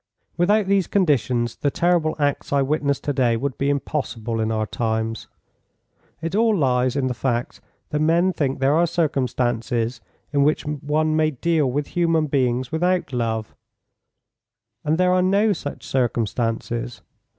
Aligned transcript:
Without 0.35 0.65
these 0.65 0.87
conditions, 0.87 1.57
the 1.57 1.69
terrible 1.69 2.15
acts 2.17 2.51
I 2.51 2.63
witnessed 2.63 3.03
to 3.03 3.13
day 3.13 3.37
would 3.37 3.55
be 3.59 3.69
impossible 3.69 4.39
in 4.39 4.51
our 4.51 4.65
times. 4.65 5.27
It 6.23 6.33
all 6.33 6.57
lies 6.57 6.95
in 6.95 7.05
the 7.05 7.13
fact 7.13 7.61
that 7.91 8.01
men 8.01 8.33
think 8.33 8.57
there 8.57 8.73
are 8.73 8.87
circumstances 8.87 10.01
in 10.33 10.41
which 10.43 10.65
one 10.65 11.15
may 11.15 11.29
deal 11.29 11.71
with 11.71 11.89
human 11.89 12.25
beings 12.25 12.71
without 12.71 13.13
love; 13.13 13.53
and 14.83 14.97
there 14.97 15.13
are 15.13 15.21
no 15.21 15.53
such 15.53 15.85
circumstances. 15.85 17.03